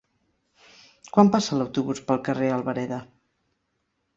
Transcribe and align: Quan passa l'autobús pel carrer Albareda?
Quan 1.17 1.29
passa 1.35 1.59
l'autobús 1.59 2.01
pel 2.09 2.23
carrer 2.31 2.49
Albareda? 2.57 3.01